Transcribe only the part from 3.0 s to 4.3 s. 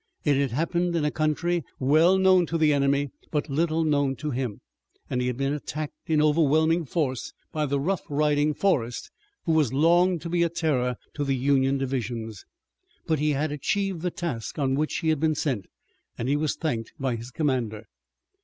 and but little known